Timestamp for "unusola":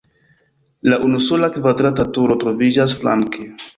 1.09-1.49